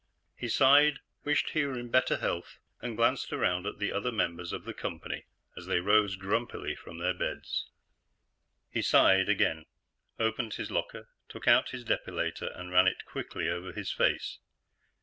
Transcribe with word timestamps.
He 0.35 0.47
sighed, 0.47 0.97
wished 1.23 1.51
he 1.51 1.63
were 1.63 1.77
in 1.77 1.89
better 1.91 2.17
health, 2.17 2.57
and 2.81 2.97
glanced 2.97 3.31
around 3.31 3.67
at 3.67 3.77
the 3.77 3.91
other 3.91 4.11
members 4.11 4.51
of 4.51 4.63
the 4.63 4.73
company 4.73 5.25
as 5.55 5.67
they 5.67 5.79
rose 5.79 6.15
grumpily 6.15 6.73
from 6.75 6.97
their 6.97 7.13
beds. 7.13 7.69
He 8.71 8.81
sighed 8.81 9.29
again, 9.29 9.65
opened 10.19 10.55
his 10.55 10.71
locker, 10.71 11.09
took 11.29 11.47
out 11.47 11.69
his 11.69 11.83
depilator, 11.85 12.49
and 12.59 12.71
ran 12.71 12.87
it 12.87 13.05
quickly 13.05 13.47
over 13.47 13.73
his 13.73 13.91
face. 13.91 14.39